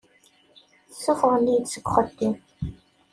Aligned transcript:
Ssufɣen-iyi-d 0.93 1.67
seg 1.73 1.85
uxeddim. 1.87 2.35